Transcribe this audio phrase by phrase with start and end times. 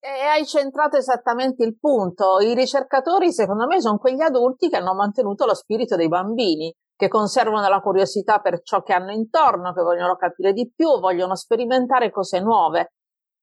[0.00, 2.38] E hai centrato esattamente il punto.
[2.40, 7.08] I ricercatori, secondo me, sono quegli adulti che hanno mantenuto lo spirito dei bambini, che
[7.08, 12.10] conservano la curiosità per ciò che hanno intorno, che vogliono capire di più, vogliono sperimentare
[12.10, 12.92] cose nuove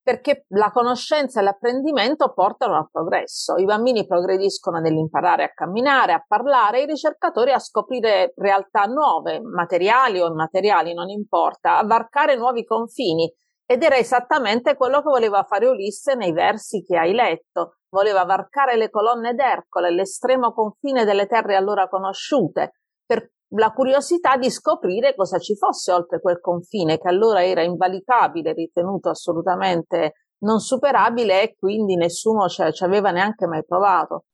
[0.06, 3.56] perché la conoscenza e l'apprendimento portano al progresso.
[3.56, 10.20] I bambini progrediscono nell'imparare a camminare, a parlare, i ricercatori a scoprire realtà nuove, materiali
[10.20, 13.28] o immateriali, non importa, a varcare nuovi confini.
[13.68, 17.78] Ed era esattamente quello che voleva fare Ulisse nei versi che hai letto.
[17.88, 22.74] Voleva varcare le colonne d'Ercole, l'estremo confine delle terre allora conosciute,
[23.04, 28.52] per la curiosità di scoprire cosa ci fosse oltre quel confine che allora era invalicabile,
[28.52, 30.12] ritenuto assolutamente
[30.44, 34.26] non superabile e quindi nessuno ci, aveva neanche mai provato.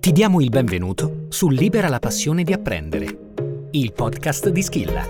[0.00, 3.17] Ti diamo il benvenuto su Libera la passione di apprendere,
[3.72, 5.04] il podcast di Schilla.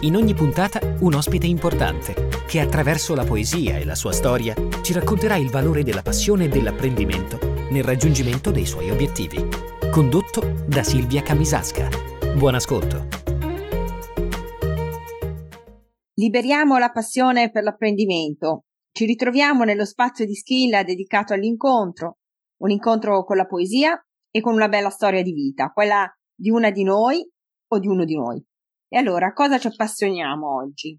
[0.00, 4.92] In ogni puntata un ospite importante che attraverso la poesia e la sua storia ci
[4.92, 7.38] racconterà il valore della passione e dell'apprendimento
[7.70, 9.38] nel raggiungimento dei suoi obiettivi.
[9.90, 11.88] Condotto da Silvia Camisasca.
[12.36, 13.08] Buon ascolto.
[16.14, 18.64] Liberiamo la passione per l'apprendimento.
[18.92, 22.18] Ci ritroviamo nello spazio di Schilla dedicato all'incontro,
[22.58, 23.98] un incontro con la poesia
[24.30, 27.31] e con una bella storia di vita, quella di una di noi
[27.72, 28.44] o di uno di noi.
[28.88, 30.98] E allora, cosa ci appassioniamo oggi?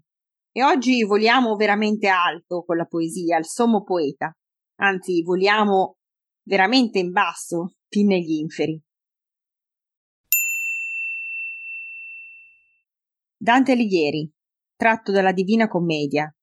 [0.50, 4.32] E oggi voliamo veramente alto con la poesia, il sommo poeta.
[4.80, 5.98] Anzi, voliamo
[6.42, 8.82] veramente in basso, fin negli inferi.
[13.36, 14.32] Dante Alighieri,
[14.76, 16.34] tratto dalla Divina Commedia,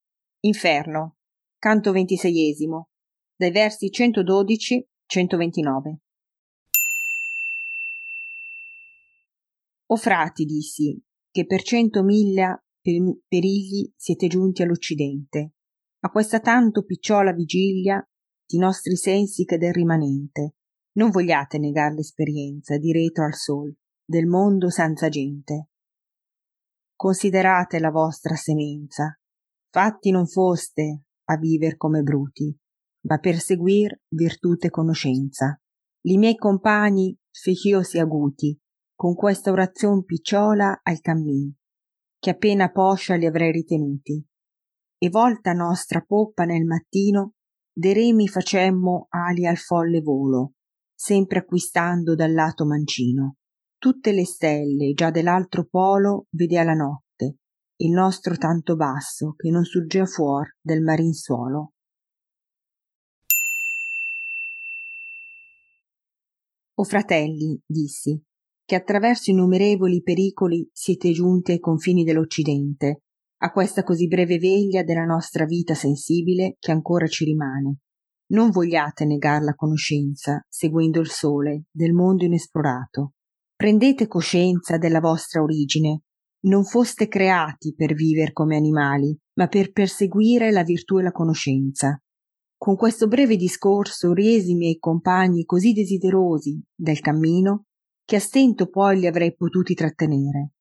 [0.44, 1.16] Inferno,
[1.58, 2.88] canto ventiseiesimo,
[3.36, 6.01] dai versi 112-129.
[9.92, 10.98] O frati, dissi,
[11.30, 15.52] che per cento miglia perigli siete giunti all'Occidente,
[16.00, 18.02] a questa tanto picciola vigilia
[18.52, 20.54] i nostri sensi che del rimanente.
[20.92, 25.68] Non vogliate negar l'esperienza di retro al sol, del mondo senza gente.
[26.96, 29.20] Considerate la vostra semenza.
[29.70, 32.58] Fatti non foste a viver come bruti,
[33.08, 35.60] ma per seguir virtute conoscenza.
[36.06, 38.58] Li miei compagni fech'io sia aguti,
[39.02, 41.52] con questa orazione picciola al cammin,
[42.20, 44.24] che appena poscia li avrei ritenuti.
[44.96, 47.32] E volta nostra poppa nel mattino
[47.72, 50.52] de remi facemmo ali al folle volo,
[50.94, 53.38] sempre acquistando dal lato mancino.
[53.76, 57.38] Tutte le stelle già dell'altro polo vedea la notte,
[57.78, 61.72] il nostro tanto basso che non surgea fuor del marin suolo.
[66.74, 68.22] O fratelli, dissi,
[68.64, 73.02] che attraverso innumerevoli pericoli siete giunti ai confini dell'Occidente,
[73.42, 77.78] a questa così breve veglia della nostra vita sensibile che ancora ci rimane.
[78.32, 83.14] Non vogliate negar la conoscenza, seguendo il sole, del mondo inesplorato.
[83.54, 86.02] Prendete coscienza della vostra origine.
[86.44, 92.00] Non foste creati per vivere come animali, ma per perseguire la virtù e la conoscenza.
[92.56, 97.64] Con questo breve discorso riesi i miei compagni così desiderosi del cammino
[98.04, 100.52] che a stento poi li avrei potuti trattenere.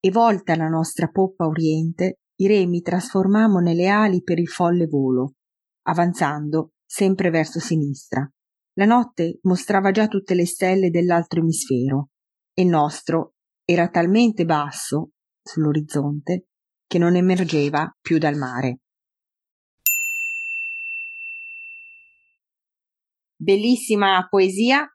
[0.00, 5.34] E volta la nostra poppa oriente, i remi trasformammo nelle ali per il folle volo,
[5.86, 8.28] avanzando sempre verso sinistra.
[8.74, 12.10] La notte mostrava già tutte le stelle dell'altro emisfero
[12.54, 15.10] e il nostro era talmente basso
[15.42, 16.46] sull'orizzonte
[16.86, 18.80] che non emergeva più dal mare.
[23.36, 24.88] Bellissima poesia.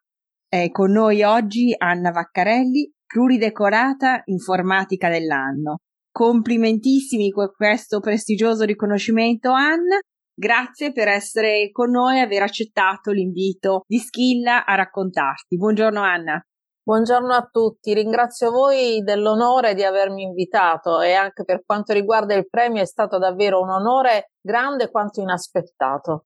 [0.54, 5.78] È con noi oggi Anna Vaccarelli, pluridecorata informatica dell'anno.
[6.12, 9.98] Complimentissimi per questo prestigioso riconoscimento, Anna.
[10.32, 15.58] Grazie per essere con noi e aver accettato l'invito di Schilla a raccontarti.
[15.58, 16.40] Buongiorno Anna.
[16.84, 22.48] Buongiorno a tutti, ringrazio voi dell'onore di avermi invitato e anche per quanto riguarda il
[22.48, 26.26] premio è stato davvero un onore grande quanto inaspettato.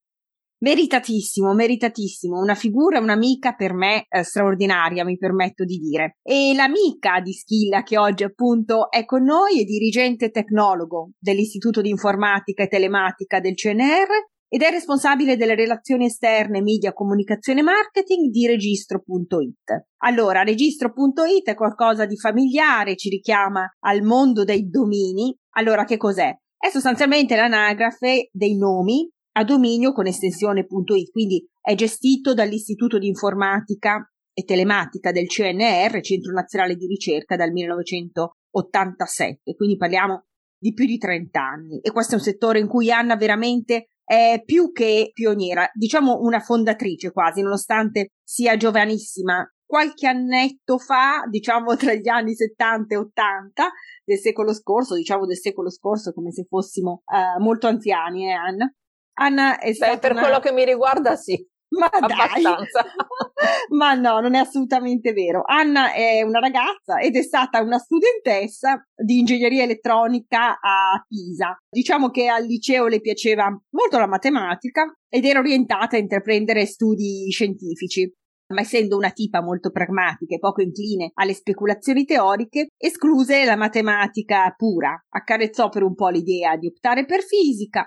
[0.60, 6.16] Meritatissimo, meritatissimo, una figura, un'amica per me eh, straordinaria, mi permetto di dire.
[6.20, 11.90] E l'amica di Schilla che oggi appunto è con noi è dirigente tecnologo dell'Istituto di
[11.90, 14.08] Informatica e Telematica del CNR
[14.48, 19.86] ed è responsabile delle relazioni esterne, media, comunicazione e marketing di registro.it.
[19.98, 25.36] Allora, registro.it è qualcosa di familiare, ci richiama al mondo dei domini.
[25.50, 26.34] Allora, che cos'è?
[26.56, 29.08] È sostanzialmente l'anagrafe dei nomi
[29.38, 36.32] a dominio con estensione.it, quindi è gestito dall'Istituto di Informatica e Telematica del CNR, Centro
[36.32, 40.24] Nazionale di Ricerca, dal 1987, quindi parliamo
[40.58, 44.42] di più di 30 anni e questo è un settore in cui Anna veramente è
[44.44, 49.48] più che pioniera, diciamo una fondatrice quasi, nonostante sia giovanissima.
[49.64, 53.70] Qualche annetto fa, diciamo tra gli anni 70 e 80
[54.04, 58.72] del secolo scorso, diciamo del secolo scorso come se fossimo uh, molto anziani, eh Anna?
[59.20, 60.20] Anna è stata Beh, per una...
[60.20, 61.46] quello che mi riguarda sì.
[61.70, 62.82] Ma Abbastanza.
[62.82, 63.76] dai!
[63.76, 65.42] Ma no, non è assolutamente vero.
[65.44, 71.56] Anna è una ragazza ed è stata una studentessa di ingegneria elettronica a Pisa.
[71.68, 77.30] Diciamo che al liceo le piaceva molto la matematica ed era orientata a intraprendere studi
[77.30, 78.10] scientifici
[78.50, 84.52] ma essendo una tipa molto pragmatica e poco incline alle speculazioni teoriche, escluse la matematica
[84.56, 87.86] pura, accarezzò per un po' l'idea di optare per fisica,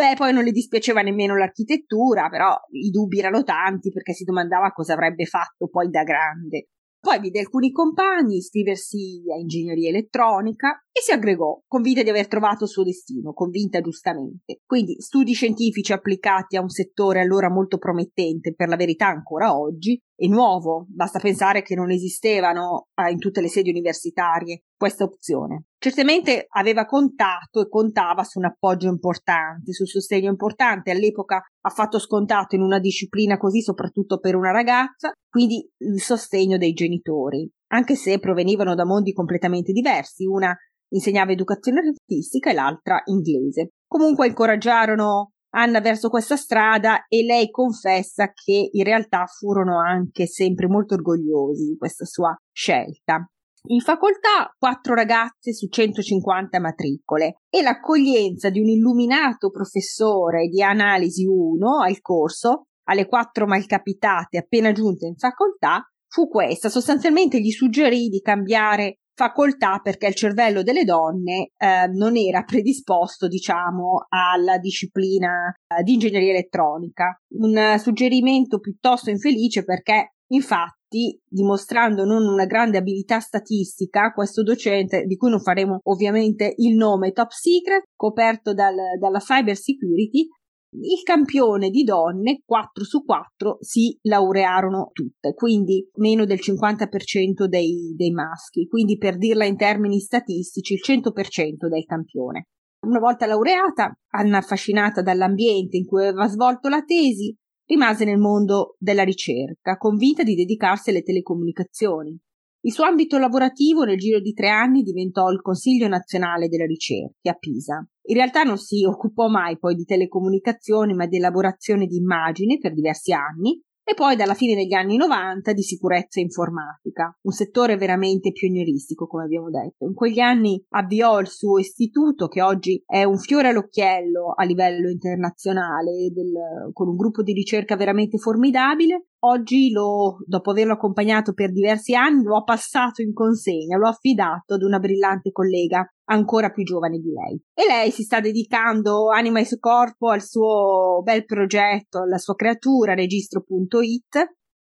[0.00, 4.72] Beh, poi non le dispiaceva nemmeno l'architettura, però i dubbi erano tanti perché si domandava
[4.72, 6.68] cosa avrebbe fatto poi da grande.
[6.98, 12.64] Poi vide alcuni compagni iscriversi a ingegneria elettronica e si aggregò, convinta di aver trovato
[12.64, 14.60] il suo destino, convinta giustamente.
[14.66, 19.98] Quindi studi scientifici applicati a un settore allora molto promettente, per la verità ancora oggi,
[20.14, 25.64] e nuovo, basta pensare che non esistevano eh, in tutte le sedi universitarie questa opzione.
[25.78, 31.98] Certamente aveva contato e contava su un appoggio importante, su un sostegno importante, all'epoca affatto
[31.98, 37.94] scontato in una disciplina così, soprattutto per una ragazza, quindi il sostegno dei genitori, anche
[37.94, 40.54] se provenivano da mondi completamente diversi, una
[40.90, 43.70] insegnava educazione artistica e l'altra inglese.
[43.86, 50.68] Comunque incoraggiarono Anna verso questa strada e lei confessa che in realtà furono anche sempre
[50.68, 53.26] molto orgogliosi di questa sua scelta.
[53.68, 61.26] In facoltà quattro ragazze su 150 matricole e l'accoglienza di un illuminato professore di analisi
[61.26, 66.68] 1 al corso alle quattro malcapitate appena giunte in facoltà fu questa.
[66.68, 73.28] Sostanzialmente gli suggerì di cambiare facoltà perché il cervello delle donne eh, non era predisposto,
[73.28, 77.20] diciamo, alla disciplina eh, di ingegneria elettronica.
[77.34, 85.16] Un suggerimento piuttosto infelice perché Infatti, dimostrando non una grande abilità statistica, questo docente, di
[85.16, 90.28] cui non faremo ovviamente il nome top secret, coperto dal, dalla cyber security,
[90.72, 97.92] il campione di donne 4 su 4 si laurearono tutte, quindi meno del 50% dei,
[97.96, 102.46] dei maschi, quindi per dirla in termini statistici il 100% del campione.
[102.86, 107.34] Una volta laureata, Anna affascinata dall'ambiente in cui aveva svolto la tesi,
[107.66, 112.18] rimase nel mondo della ricerca, convinta di dedicarsi alle telecomunicazioni.
[112.62, 117.28] Il suo ambito lavorativo nel giro di tre anni diventò il Consiglio nazionale delle ricerche
[117.30, 117.86] a Pisa.
[118.10, 122.74] In realtà non si occupò mai poi di telecomunicazioni, ma di elaborazione di immagini per
[122.74, 128.32] diversi anni e poi dalla fine degli anni 90 di sicurezza informatica, un settore veramente
[128.32, 129.84] pionieristico, come abbiamo detto.
[129.84, 134.90] In quegli anni avviò il suo istituto, che oggi è un fiore all'occhiello a livello
[134.90, 136.32] internazionale, del,
[136.72, 142.22] con un gruppo di ricerca veramente formidabile, Oggi lo, dopo averlo accompagnato per diversi anni,
[142.22, 146.98] lo ha passato in consegna, lo ha affidato ad una brillante collega ancora più giovane
[146.98, 147.38] di lei.
[147.52, 152.34] E lei si sta dedicando anima e suo corpo al suo bel progetto, alla sua
[152.34, 154.16] creatura, registro.it,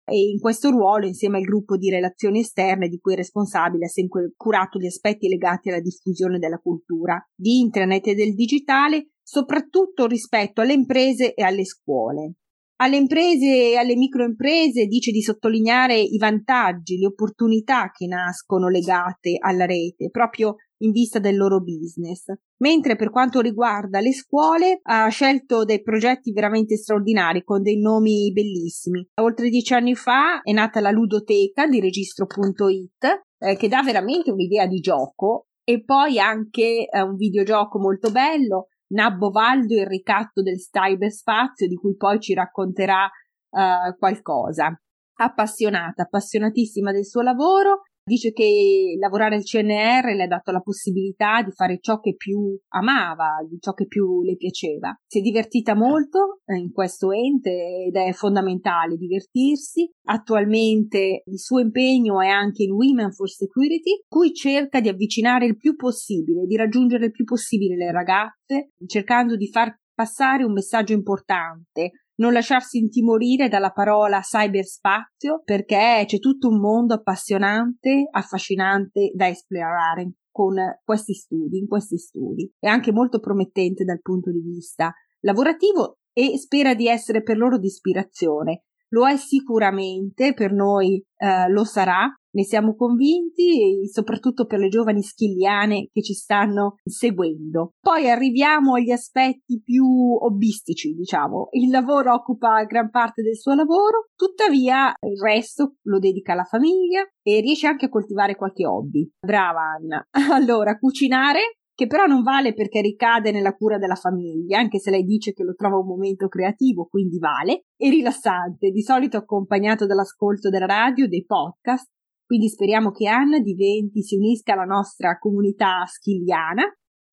[0.03, 3.89] e in questo ruolo, insieme al gruppo di relazioni esterne di cui è responsabile, ha
[3.89, 10.07] sempre curato gli aspetti legati alla diffusione della cultura, di internet e del digitale, soprattutto
[10.07, 12.33] rispetto alle imprese e alle scuole.
[12.81, 19.35] Alle imprese e alle microimprese dice di sottolineare i vantaggi, le opportunità che nascono legate
[19.39, 22.33] alla rete, proprio in vista del loro business.
[22.63, 28.31] Mentre per quanto riguarda le scuole ha scelto dei progetti veramente straordinari con dei nomi
[28.31, 29.07] bellissimi.
[29.21, 33.05] Oltre dieci anni fa è nata la ludoteca di registro.it
[33.37, 38.69] eh, che dà veramente un'idea di gioco e poi anche eh, un videogioco molto bello
[38.91, 44.73] Nabbo Valdo il ricatto del cyberspazio di cui poi ci racconterà uh, qualcosa.
[45.13, 51.43] Appassionata, appassionatissima del suo lavoro Dice che lavorare al CNR le ha dato la possibilità
[51.43, 54.95] di fare ciò che più amava, di ciò che più le piaceva.
[55.05, 59.89] Si è divertita molto eh, in questo ente ed è fondamentale divertirsi.
[60.07, 65.57] Attualmente il suo impegno è anche in Women for Security, cui cerca di avvicinare il
[65.57, 70.93] più possibile, di raggiungere il più possibile le ragazze, cercando di far passare un messaggio
[70.93, 79.27] importante non lasciarsi intimorire dalla parola cyberspazio perché c'è tutto un mondo appassionante, affascinante da
[79.27, 82.49] esplorare con questi studi, in questi studi.
[82.59, 87.57] È anche molto promettente dal punto di vista lavorativo e spera di essere per loro
[87.57, 88.65] di ispirazione.
[88.89, 95.01] Lo è sicuramente, per noi eh, lo sarà, ne siamo convinti, soprattutto per le giovani
[95.01, 97.71] schilliane che ci stanno seguendo.
[97.79, 101.49] Poi arriviamo agli aspetti più hobbistici, diciamo.
[101.51, 107.05] Il lavoro occupa gran parte del suo lavoro, tuttavia il resto lo dedica alla famiglia
[107.21, 109.09] e riesce anche a coltivare qualche hobby.
[109.19, 110.05] Brava Anna.
[110.31, 115.03] Allora, cucinare che però non vale perché ricade nella cura della famiglia, anche se lei
[115.03, 120.49] dice che lo trova un momento creativo, quindi vale, e rilassante, di solito accompagnato dall'ascolto
[120.49, 121.89] della radio, dei podcast,
[122.31, 126.63] quindi speriamo che Anna diventi, si unisca alla nostra comunità schiliana.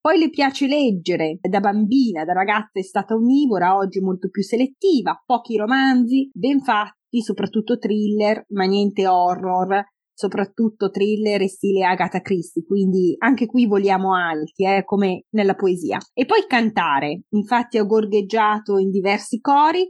[0.00, 5.20] Poi le piace leggere, da bambina, da ragazza è stata onnivora, oggi molto più selettiva,
[5.26, 9.84] pochi romanzi, ben fatti, soprattutto thriller, ma niente horror,
[10.14, 15.98] soprattutto thriller e stile Agatha Christie, quindi anche qui voliamo alti, eh, come nella poesia.
[16.14, 19.84] E poi cantare, infatti ho gorgheggiato in diversi cori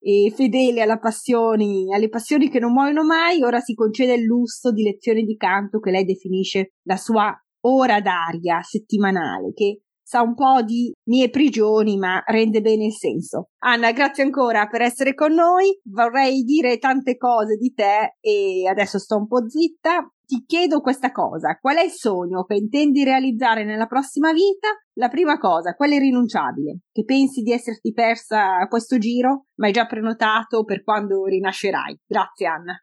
[0.00, 4.82] e fedele passioni, alle passioni che non muoiono mai, ora si concede il lusso di
[4.82, 7.32] lezioni di canto che lei definisce la sua
[7.66, 13.50] ora d'aria settimanale, che sa un po' di mie prigioni, ma rende bene il senso.
[13.58, 15.78] Anna, grazie ancora per essere con noi.
[15.84, 20.10] Vorrei dire tante cose di te e adesso sto un po' zitta.
[20.30, 24.68] Ti chiedo questa cosa, qual è il sogno che intendi realizzare nella prossima vita?
[24.92, 26.82] La prima cosa, qual è irrinunciabile?
[26.92, 32.02] Che pensi di esserti persa a questo giro, ma hai già prenotato per quando rinascerai.
[32.06, 32.80] Grazie Anna.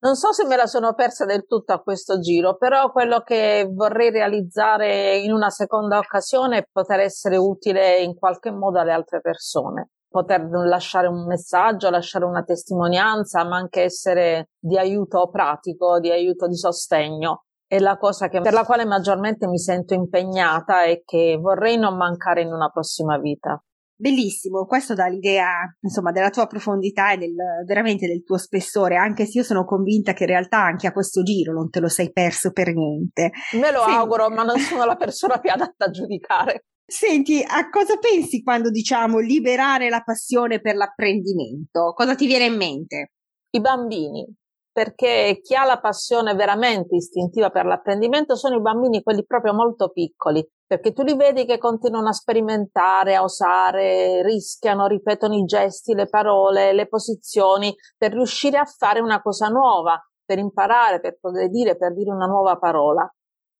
[0.00, 3.70] Non so se me la sono persa del tutto a questo giro, però quello che
[3.72, 9.20] vorrei realizzare in una seconda occasione è poter essere utile in qualche modo alle altre
[9.20, 16.12] persone, poter lasciare un messaggio, lasciare una testimonianza, ma anche essere di aiuto pratico, di
[16.12, 17.46] aiuto di sostegno.
[17.66, 21.96] È la cosa che, per la quale maggiormente mi sento impegnata e che vorrei non
[21.96, 23.60] mancare in una prossima vita.
[23.96, 27.34] Bellissimo, questo dà l'idea, insomma, della tua profondità e del,
[27.66, 31.22] veramente del tuo spessore, anche se io sono convinta che in realtà anche a questo
[31.22, 33.32] giro non te lo sei perso per niente.
[33.52, 36.66] Me lo Senti, auguro, ma non sono la persona più adatta a giudicare.
[36.86, 41.94] Senti, a cosa pensi quando diciamo liberare la passione per l'apprendimento?
[41.94, 43.12] Cosa ti viene in mente?
[43.50, 44.26] I bambini,
[44.70, 49.88] perché chi ha la passione veramente istintiva per l'apprendimento sono i bambini, quelli proprio molto
[49.92, 55.94] piccoli, perché tu li vedi che continuano a sperimentare, a osare, rischiano, ripetono i gesti,
[55.94, 61.78] le parole, le posizioni per riuscire a fare una cosa nuova, per imparare, per progredire,
[61.78, 63.10] per dire una nuova parola.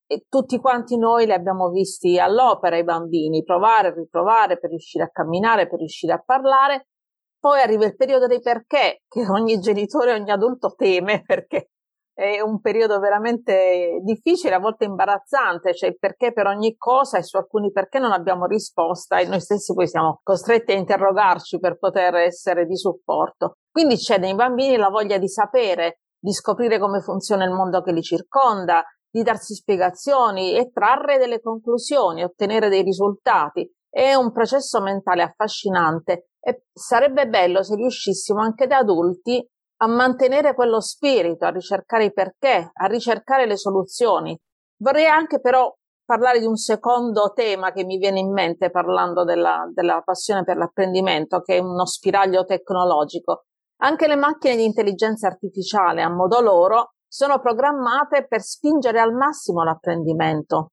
[0.06, 5.10] E tutti quanti noi li abbiamo visti all'opera, i bambini, provare, riprovare per riuscire a
[5.10, 6.88] camminare, per riuscire a parlare
[7.44, 11.72] poi arriva il periodo dei perché, che ogni genitore, ogni adulto teme perché
[12.14, 17.22] è un periodo veramente difficile, a volte imbarazzante, cioè il perché per ogni cosa e
[17.22, 21.76] su alcuni perché non abbiamo risposta e noi stessi poi siamo costretti a interrogarci per
[21.76, 23.56] poter essere di supporto.
[23.70, 27.92] Quindi c'è nei bambini la voglia di sapere, di scoprire come funziona il mondo che
[27.92, 28.82] li circonda,
[29.14, 33.64] di darsi spiegazioni e trarre delle conclusioni, ottenere dei risultati.
[33.88, 39.40] È un processo mentale affascinante e sarebbe bello se riuscissimo anche da adulti
[39.82, 44.36] a mantenere quello spirito, a ricercare i perché, a ricercare le soluzioni.
[44.78, 45.72] Vorrei anche però
[46.04, 50.56] parlare di un secondo tema che mi viene in mente parlando della, della passione per
[50.56, 53.44] l'apprendimento, che è uno spiraglio tecnologico.
[53.82, 59.62] Anche le macchine di intelligenza artificiale, a modo loro, sono programmate per spingere al massimo
[59.62, 60.72] l'apprendimento.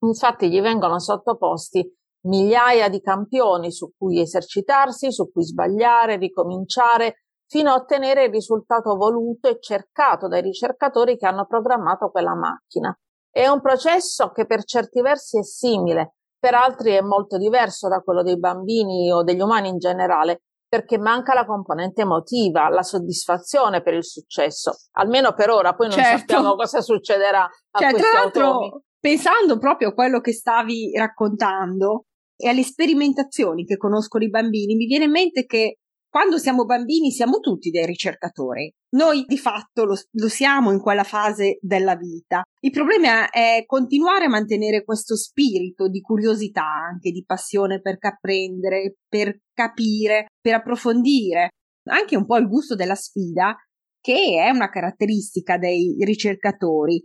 [0.00, 1.88] Infatti gli vengono sottoposti
[2.22, 8.96] migliaia di campioni su cui esercitarsi, su cui sbagliare, ricominciare, fino a ottenere il risultato
[8.96, 12.92] voluto e cercato dai ricercatori che hanno programmato quella macchina.
[13.30, 18.00] È un processo che per certi versi è simile, per altri è molto diverso da
[18.00, 20.40] quello dei bambini o degli umani in generale,
[20.76, 25.96] perché manca la componente emotiva, la soddisfazione per il successo, almeno per ora, poi non
[25.96, 26.18] certo.
[26.18, 28.72] sappiamo cosa succederà a cioè, questi automi.
[29.00, 32.04] Pensando proprio a quello che stavi raccontando,
[32.36, 35.78] e alle sperimentazioni che conoscono i bambini, mi viene in mente che
[36.08, 38.72] quando siamo bambini siamo tutti dei ricercatori.
[38.96, 42.42] Noi di fatto lo, lo, siamo in quella fase della vita.
[42.60, 48.96] Il problema è continuare a mantenere questo spirito di curiosità, anche di passione per apprendere,
[49.08, 51.50] per capire, per approfondire,
[51.90, 53.54] anche un po' il gusto della sfida,
[54.00, 57.04] che è una caratteristica dei ricercatori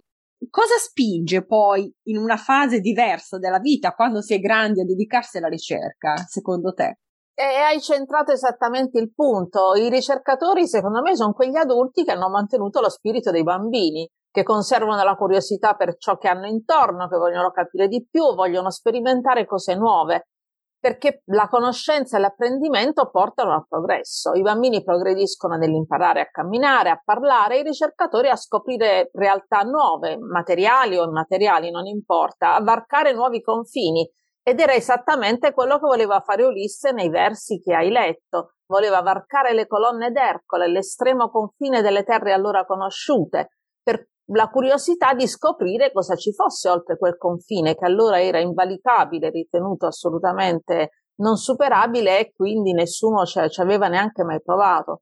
[0.50, 5.38] cosa spinge poi in una fase diversa della vita, quando si è grandi, a dedicarsi
[5.38, 6.98] alla ricerca, secondo te?
[7.42, 9.74] E hai centrato esattamente il punto.
[9.74, 14.44] I ricercatori, secondo me, sono quegli adulti che hanno mantenuto lo spirito dei bambini, che
[14.44, 19.48] conservano la curiosità per ciò che hanno intorno, che vogliono capire di più, vogliono sperimentare
[19.48, 20.28] cose nuove.
[20.82, 24.34] perché la conoscenza e l'apprendimento portano al progresso.
[24.34, 30.98] I bambini progrediscono nell'imparare a camminare, a parlare, i ricercatori a scoprire realtà nuove, materiali
[30.98, 34.10] o immateriali, non importa, a varcare nuovi confini.
[34.44, 38.54] Ed era esattamente quello che voleva fare Ulisse nei versi che hai letto.
[38.66, 45.28] Voleva varcare le colonne d'Ercole, l'estremo confine delle terre allora conosciute, per la curiosità di
[45.28, 52.20] scoprire cosa ci fosse oltre quel confine che allora era invalicabile, ritenuto assolutamente non superabile
[52.20, 55.02] e quindi nessuno ci, aveva neanche mai provato.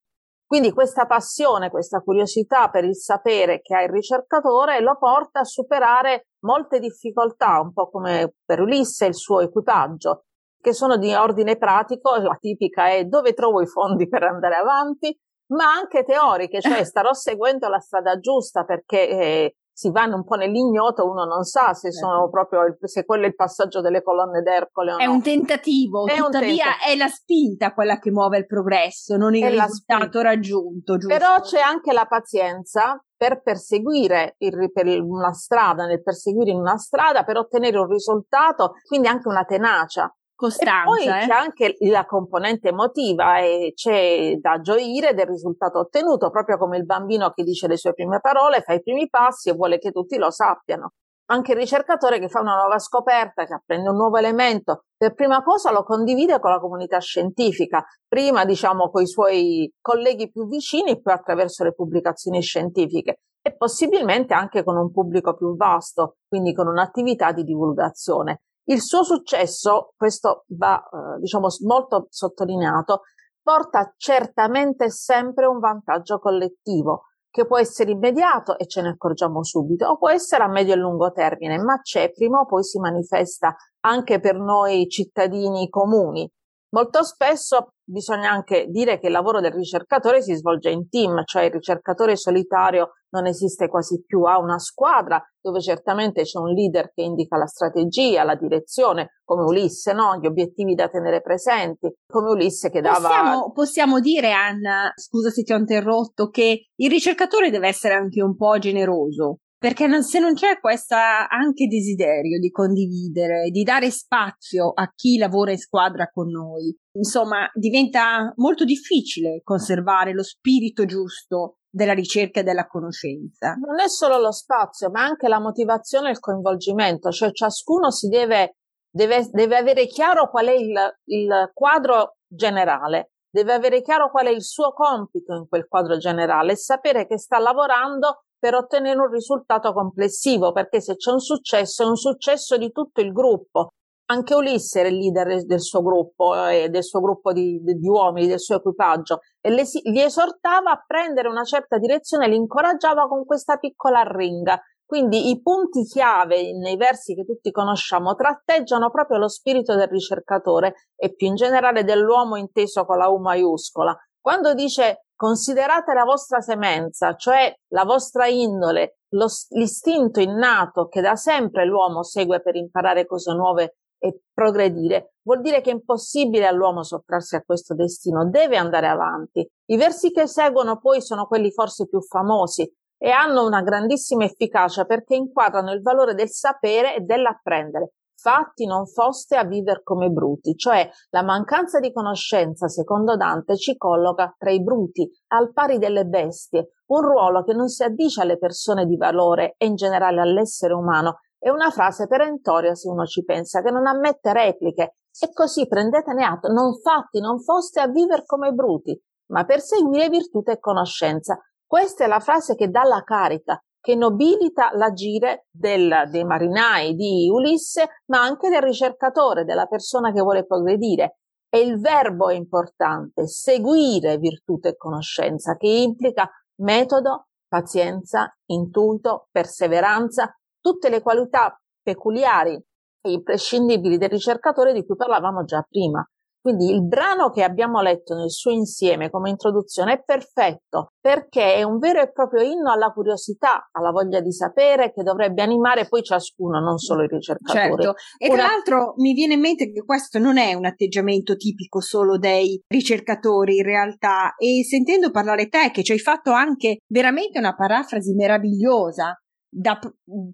[0.49, 5.43] Quindi questa passione, questa curiosità per il sapere che ha il ricercatore lo porta a
[5.43, 10.23] superare molte difficoltà, un po' come per Ulisse e il suo equipaggio,
[10.59, 15.15] che sono di ordine pratico, la tipica è dove trovo i fondi per andare avanti,
[15.53, 20.35] ma anche teoriche, cioè starò seguendo la strada giusta perché eh, si vanno un po'
[20.35, 22.29] nell'ignoto, uno non sa se sono certo.
[22.29, 25.13] proprio se quello è il passaggio delle colonne d'Ercole o è no.
[25.13, 26.91] un tentativo, è tuttavia un tentativo.
[26.91, 31.17] è la spinta quella che muove il progresso, non il è risultato raggiunto, giusto?
[31.17, 36.77] Però c'è anche la pazienza per perseguire il, per una strada, nel perseguire in una
[36.77, 40.81] strada, per ottenere un risultato, quindi anche una tenacia costanza.
[40.81, 41.27] E poi eh?
[41.27, 46.85] c'è anche la componente emotiva e c'è da gioire del risultato ottenuto, proprio come il
[46.85, 50.17] bambino che dice le sue prime parole, fa i primi passi e vuole che tutti
[50.17, 50.93] lo sappiano.
[51.31, 55.43] Anche il ricercatore che fa una nuova scoperta, che apprende un nuovo elemento, per prima
[55.43, 60.99] cosa lo condivide con la comunità scientifica, prima diciamo con i suoi colleghi più vicini,
[61.01, 66.67] poi attraverso le pubblicazioni scientifiche e possibilmente anche con un pubblico più vasto, quindi con
[66.67, 68.41] un'attività di divulgazione.
[68.69, 73.01] Il suo successo, questo va eh, diciamo molto sottolineato,
[73.41, 79.87] porta certamente sempre un vantaggio collettivo che può essere immediato e ce ne accorgiamo subito
[79.87, 83.55] o può essere a medio e lungo termine, ma c'è, prima o poi si manifesta
[83.87, 86.31] anche per noi cittadini comuni.
[86.75, 91.43] Molto spesso bisogna anche dire che il lavoro del ricercatore si svolge in team, cioè
[91.43, 96.91] il ricercatore solitario non esiste quasi più, ha una squadra dove certamente c'è un leader
[96.93, 100.19] che indica la strategia, la direzione, come Ulisse, no?
[100.21, 103.07] gli obiettivi da tenere presenti, come Ulisse che dava...
[103.07, 108.21] Possiamo, possiamo dire, Anna, scusa se ti ho interrotto, che il ricercatore deve essere anche
[108.21, 113.91] un po' generoso, perché non, se non c'è questo anche desiderio di condividere, di dare
[113.91, 120.85] spazio a chi lavora in squadra con noi, insomma, diventa molto difficile conservare lo spirito
[120.85, 123.55] giusto della ricerca e della conoscenza.
[123.55, 128.07] Non è solo lo spazio, ma anche la motivazione e il coinvolgimento, cioè ciascuno si
[128.07, 128.55] deve,
[128.89, 130.73] deve, deve avere chiaro qual è il,
[131.07, 136.53] il quadro generale, deve avere chiaro qual è il suo compito in quel quadro generale
[136.53, 141.83] e sapere che sta lavorando per ottenere un risultato complessivo, perché se c'è un successo
[141.83, 143.69] è un successo di tutto il gruppo.
[144.11, 147.87] Anche Ulisse era il leader del suo gruppo e eh, del suo gruppo di, di,
[147.87, 153.07] uomini, del suo equipaggio, e le, li esortava a prendere una certa direzione, li incoraggiava
[153.07, 154.59] con questa piccola ringa.
[154.83, 160.73] Quindi i punti chiave nei versi che tutti conosciamo tratteggiano proprio lo spirito del ricercatore
[160.95, 163.95] e più in generale dell'uomo inteso con la U maiuscola.
[164.19, 171.17] Quando dice considerate la vostra semenza, cioè la vostra indole, lo, l'istinto innato che da
[171.17, 176.83] sempre l'uomo segue per imparare cose nuove e progredire, vuol dire che è impossibile all'uomo
[176.83, 179.45] sottrarsi a questo destino, deve andare avanti.
[179.65, 184.85] I versi che seguono poi sono quelli forse più famosi e hanno una grandissima efficacia
[184.85, 187.91] perché inquadrano il valore del sapere e dell'apprendere.
[188.21, 193.77] Fatti non foste a vivere come bruti, cioè la mancanza di conoscenza, secondo Dante, ci
[193.77, 198.37] colloca tra i bruti, al pari delle bestie, un ruolo che non si addice alle
[198.37, 203.23] persone di valore e in generale all'essere umano, è una frase perentoria se uno ci
[203.23, 204.95] pensa, che non ammette repliche.
[205.17, 210.43] E così prendetene atto, non fatti, non foste a vivere come bruti, ma perseguire virtù
[210.45, 211.39] e conoscenza.
[211.65, 217.29] Questa è la frase che dà la carica, che nobilita l'agire del, dei marinai di
[217.29, 221.19] Ulisse, ma anche del ricercatore, della persona che vuole progredire.
[221.49, 226.29] E il verbo è importante, seguire virtù e conoscenza, che implica
[226.61, 232.53] metodo, pazienza, intuito, perseveranza, tutte le qualità peculiari
[233.01, 236.07] e imprescindibili del ricercatore di cui parlavamo già prima.
[236.41, 241.63] Quindi il brano che abbiamo letto nel suo insieme come introduzione è perfetto perché è
[241.63, 246.01] un vero e proprio inno alla curiosità, alla voglia di sapere che dovrebbe animare poi
[246.01, 247.83] ciascuno, non solo i ricercatori.
[247.83, 248.37] Certo, e Una...
[248.37, 252.61] tra l'altro mi viene in mente che questo non è un atteggiamento tipico solo dei
[252.67, 258.13] ricercatori in realtà e sentendo parlare te che ci hai fatto anche veramente una parafrasi
[258.13, 259.13] meravigliosa
[259.49, 259.79] da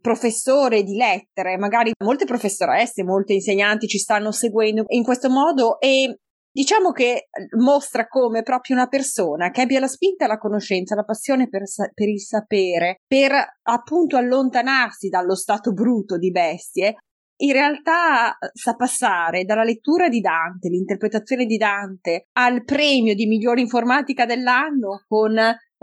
[0.01, 6.19] professore di lettere, magari molte professoresse, molte insegnanti ci stanno seguendo in questo modo e
[6.51, 11.47] diciamo che mostra come proprio una persona che abbia la spinta alla conoscenza, la passione
[11.47, 13.31] per, per il sapere, per
[13.63, 16.95] appunto allontanarsi dallo stato bruto di bestie,
[17.37, 23.59] in realtà sa passare dalla lettura di Dante, l'interpretazione di Dante, al premio di migliore
[23.59, 25.37] informatica dell'anno con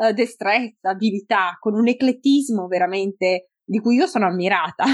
[0.08, 4.84] uh, destrezza, abilità, con un eclettismo veramente di cui io sono ammirata.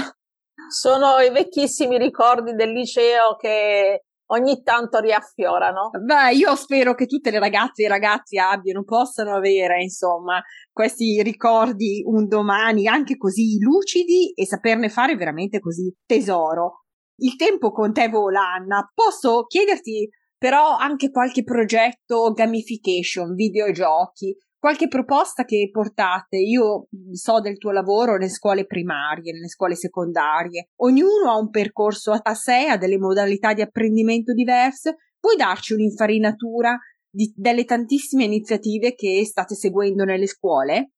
[0.69, 5.89] Sono i vecchissimi ricordi del liceo che ogni tanto riaffiorano.
[6.03, 10.41] Beh, io spero che tutte le ragazze e i ragazzi abbiano, possano avere, insomma,
[10.71, 16.83] questi ricordi un domani anche così lucidi e saperne fare veramente così tesoro.
[17.21, 18.89] Il tempo con te vola, Anna.
[18.93, 26.37] Posso chiederti però anche qualche progetto gamification, videogiochi, qualche proposta che portate.
[26.37, 30.67] Io so del tuo lavoro nelle scuole primarie, nelle scuole secondarie.
[30.81, 34.97] Ognuno ha un percorso a sé, ha delle modalità di apprendimento diverse.
[35.19, 36.77] Puoi darci un'infarinatura
[37.09, 40.91] di, delle tantissime iniziative che state seguendo nelle scuole?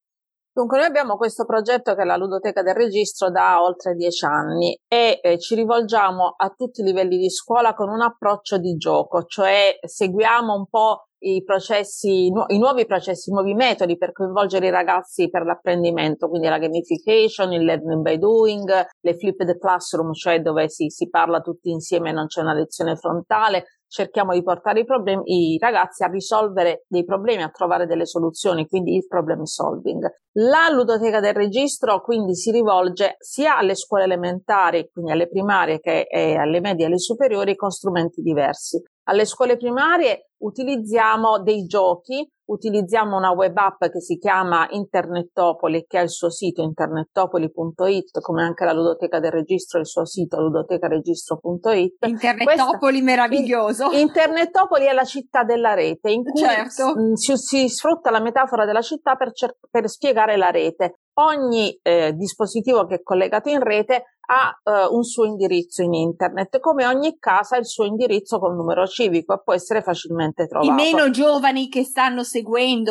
[0.53, 4.77] Dunque, noi abbiamo questo progetto che è la Ludoteca del Registro da oltre dieci anni
[4.85, 9.23] e eh, ci rivolgiamo a tutti i livelli di scuola con un approccio di gioco,
[9.23, 14.71] cioè seguiamo un po' i processi, i nuovi processi, i nuovi metodi per coinvolgere i
[14.71, 20.67] ragazzi per l'apprendimento, quindi la gamification, il learning by doing, le flipped classroom, cioè dove
[20.67, 24.85] si, si parla tutti insieme e non c'è una lezione frontale, cerchiamo di portare i,
[24.85, 30.09] problemi, i ragazzi a risolvere dei problemi, a trovare delle soluzioni, quindi il problem solving.
[30.35, 36.07] La ludoteca del registro quindi si rivolge sia alle scuole elementari, quindi alle primarie che
[36.09, 38.81] alle medie e alle superiori con strumenti diversi.
[39.09, 45.97] Alle scuole primarie utilizziamo dei giochi, utilizziamo una web app che si chiama Internetopoli, che
[45.97, 52.05] ha il suo sito internetopoli.it, come anche la ludoteca del registro, il suo sito ludotecaregistro.it.
[52.05, 53.91] Internetopoli Questa, meraviglioso.
[53.91, 56.93] Internetopoli è la città della rete, in cui certo.
[57.15, 60.99] si, si, sfrutta la metafora della città per, cer- per spiegare la rete.
[61.13, 66.59] Ogni eh, dispositivo che è collegato in rete ha eh, un suo indirizzo in internet,
[66.59, 70.71] come ogni casa ha il suo indirizzo col numero civico e può essere facilmente trovato.
[70.71, 72.40] I meno giovani che stanno seguendo,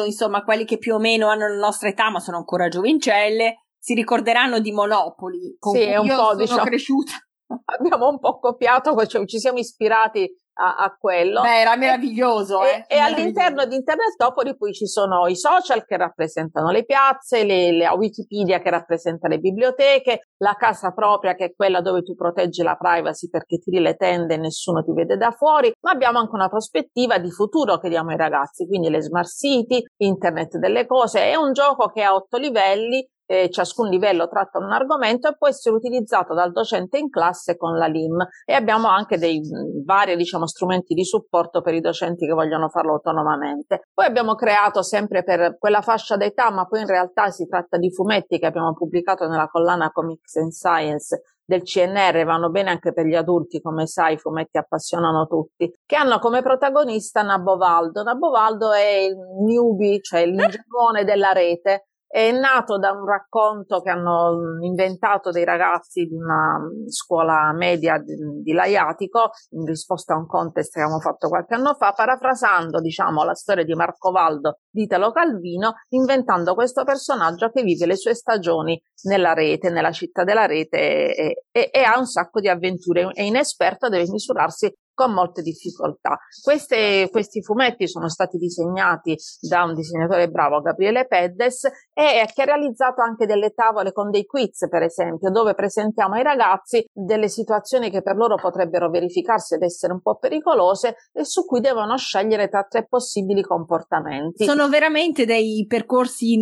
[0.04, 3.94] insomma, quelli che più o meno hanno la nostra età, ma sono ancora giovincelle, si
[3.94, 7.12] ricorderanno di Monopoli, con sì, cui è un io po', sono diciamo, cresciuta.
[7.78, 11.40] Abbiamo un po' copiato, cioè ci siamo ispirati a, a quello.
[11.40, 12.62] Beh, era meraviglioso.
[12.62, 12.96] E, eh?
[12.96, 17.88] e all'interno di Internetopoli poi ci sono i social che rappresentano le piazze, le, le,
[17.88, 22.76] Wikipedia che rappresenta le biblioteche, la casa propria che è quella dove tu proteggi la
[22.76, 26.48] privacy perché tiri le tende e nessuno ti vede da fuori, ma abbiamo anche una
[26.48, 31.34] prospettiva di futuro che diamo ai ragazzi, quindi le smart city, internet delle cose, è
[31.36, 35.76] un gioco che ha otto livelli eh, ciascun livello tratta un argomento e può essere
[35.76, 39.40] utilizzato dal docente in classe con la LIM e abbiamo anche dei
[39.84, 43.82] vari diciamo, strumenti di supporto per i docenti che vogliono farlo autonomamente.
[43.94, 47.92] Poi abbiamo creato sempre per quella fascia d'età, ma poi in realtà si tratta di
[47.92, 53.06] fumetti che abbiamo pubblicato nella collana Comics and Science del CNR vanno bene anche per
[53.06, 58.04] gli adulti, come sai, i fumetti appassionano tutti, che hanno come protagonista Nabovaldo.
[58.04, 63.90] Nabovaldo è il newbie, cioè il ninjagone della rete, è nato da un racconto che
[63.90, 70.26] hanno inventato dei ragazzi di una scuola media di, di Laiatico in risposta a un
[70.26, 74.82] contest che abbiamo fatto qualche anno fa, parafrasando diciamo la storia di Marco Valdo di
[74.82, 80.46] Italo Calvino, inventando questo personaggio che vive le sue stagioni nella rete, nella città della
[80.46, 83.08] rete e, e, e ha un sacco di avventure.
[83.12, 86.18] È inesperto, deve misurarsi con molte difficoltà.
[86.42, 92.44] Queste, questi fumetti sono stati disegnati da un disegnatore bravo, Gabriele Peddes, e che ha
[92.44, 97.88] realizzato anche delle tavole con dei quiz, per esempio, dove presentiamo ai ragazzi delle situazioni
[97.88, 102.50] che per loro potrebbero verificarsi ed essere un po' pericolose e su cui devono scegliere
[102.50, 104.44] tra tre possibili comportamenti.
[104.44, 106.36] Sono veramente dei percorsi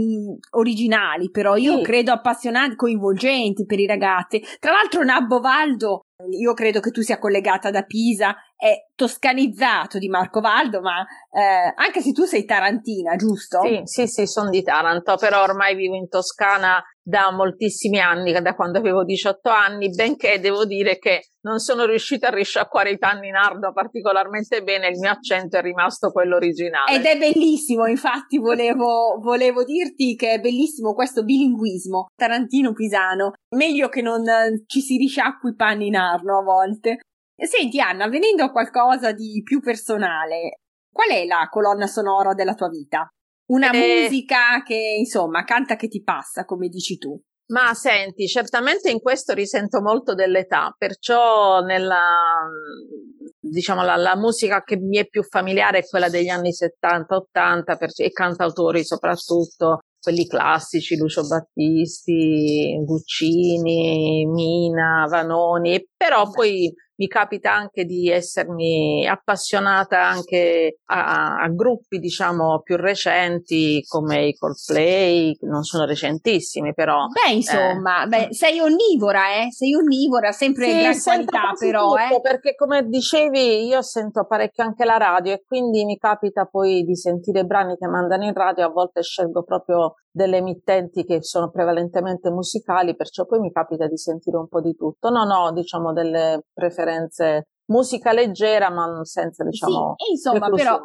[0.51, 1.83] originali, però io sì.
[1.85, 4.43] credo appassionanti, coinvolgenti per i ragazzi.
[4.59, 10.09] Tra l'altro Nabbo Valdo io credo che tu sia collegata da Pisa, è toscanizzato di
[10.09, 13.61] Marco Valdo, ma eh, anche se tu sei tarantina, giusto?
[13.63, 18.55] Sì, sì, sì, sono di Taranto, però ormai vivo in Toscana da moltissimi anni, da
[18.57, 23.31] quando avevo 18 anni, benché devo dire che non sono riuscita a risciacquare i tanni
[23.31, 26.97] nardo particolarmente bene, il mio accento è rimasto quello originale.
[26.97, 34.03] Ed è bellissimo, infatti volevo, volevo dirti che è bellissimo questo bilinguismo tarantino-pisano, meglio che
[34.03, 34.25] non
[34.67, 36.99] ci si risciacqui i panni nardo a volte.
[37.47, 42.69] Senti Anna, venendo a qualcosa di più personale, qual è la colonna sonora della tua
[42.69, 43.09] vita?
[43.51, 47.19] Una eh, musica che, insomma, canta che ti passa, come dici tu.
[47.51, 52.19] Ma senti, certamente in questo risento molto dell'età, perciò nella,
[53.39, 58.11] diciamo, la, la musica che mi è più familiare è quella degli anni 70-80 e
[58.11, 68.11] cantautori soprattutto, quelli classici, Lucio Battisti, Guccini, Mina, Vanoni, però poi mi capita anche di
[68.11, 76.75] essermi appassionata anche a, a, gruppi, diciamo, più recenti come i Coldplay, non sono recentissimi
[76.75, 77.07] però.
[77.07, 78.09] Beh, insomma, eh.
[78.09, 79.53] beh, sei onnivora, eh?
[79.53, 82.21] Sei onnivora, sempre sì, gran qualità però, tutto, eh?
[82.21, 86.97] Perché come dicevi io sento parecchio anche la radio e quindi mi capita poi di
[86.97, 92.31] sentire brani che mandano in radio, a volte scelgo proprio delle emittenti che sono prevalentemente
[92.31, 95.11] musicali, perciò poi mi capita di sentire un po' di tutto.
[95.11, 100.79] Non ho, diciamo, delle preferenze musica leggera, ma senza, diciamo, sì, insomma, però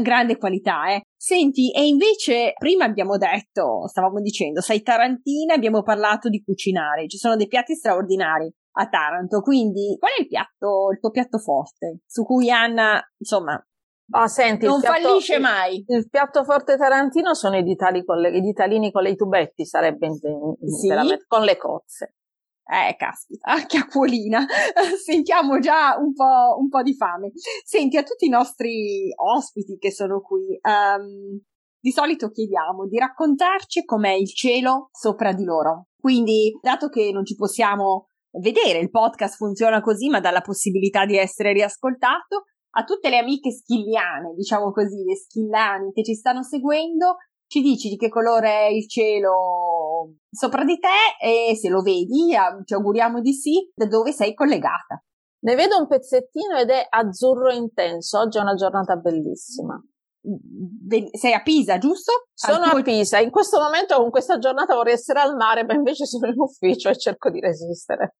[0.00, 1.02] grande qualità, eh.
[1.16, 7.18] Senti, e invece prima abbiamo detto, stavamo dicendo, sei tarantina, abbiamo parlato di cucinare, ci
[7.18, 12.00] sono dei piatti straordinari a Taranto, quindi qual è il piatto, il tuo piatto forte,
[12.06, 13.60] su cui Anna, insomma,
[14.12, 15.84] Oh, senti, non piatto, fallisce mai.
[15.86, 19.64] Il, il, piatto forte tarantino sono i ditali con le, i ditalini con le tubetti,
[19.64, 20.18] sarebbe in,
[20.60, 20.88] in, sì?
[21.28, 22.14] con le cozze.
[22.70, 24.44] Eh, caspita, che acquolina.
[25.04, 27.32] Sentiamo già un po', un po', di fame.
[27.64, 31.40] Senti, a tutti i nostri ospiti che sono qui, um,
[31.80, 35.86] di solito chiediamo di raccontarci com'è il cielo sopra di loro.
[35.98, 41.04] Quindi, dato che non ci possiamo vedere, il podcast funziona così, ma dà la possibilità
[41.04, 46.42] di essere riascoltato, a tutte le amiche schilliane, diciamo così, le schillani che ci stanno
[46.42, 51.82] seguendo, ci dici di che colore è il cielo sopra di te e se lo
[51.82, 52.32] vedi,
[52.64, 55.02] ci auguriamo di sì, da dove sei collegata.
[55.42, 59.82] Ne vedo un pezzettino ed è azzurro intenso, oggi è una giornata bellissima.
[61.12, 62.26] Sei a Pisa, giusto?
[62.34, 62.78] Sono tuo...
[62.78, 66.26] a Pisa, in questo momento con questa giornata vorrei essere al mare, ma invece sono
[66.26, 68.16] in ufficio e cerco di resistere.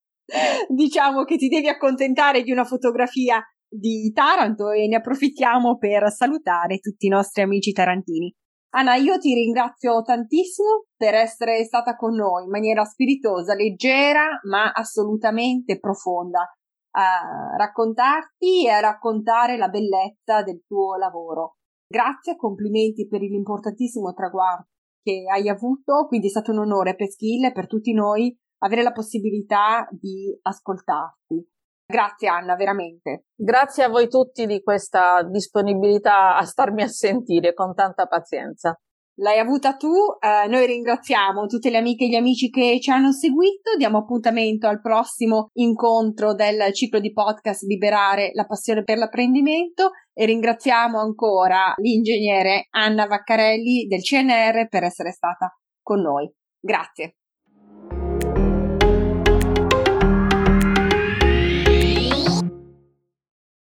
[0.69, 6.79] Diciamo che ti devi accontentare di una fotografia di Taranto e ne approfittiamo per salutare
[6.81, 8.35] tutti i nostri amici tarantini.
[8.73, 14.71] Anna, io ti ringrazio tantissimo per essere stata con noi in maniera spiritosa, leggera, ma
[14.71, 16.49] assolutamente profonda
[16.93, 21.57] a raccontarti e a raccontare la bellezza del tuo lavoro.
[21.87, 24.67] Grazie, complimenti per l'importantissimo traguardo
[25.03, 28.83] che hai avuto, quindi è stato un onore per Skill e per tutti noi avere
[28.83, 31.49] la possibilità di ascoltarti.
[31.91, 33.25] Grazie Anna, veramente.
[33.35, 38.79] Grazie a voi tutti di questa disponibilità a starmi a sentire con tanta pazienza.
[39.21, 43.11] L'hai avuta tu, eh, noi ringraziamo tutte le amiche e gli amici che ci hanno
[43.11, 49.91] seguito, diamo appuntamento al prossimo incontro del ciclo di podcast Liberare la passione per l'apprendimento
[50.15, 56.33] e ringraziamo ancora l'ingegnere Anna Vaccarelli del CNR per essere stata con noi.
[56.59, 57.17] Grazie.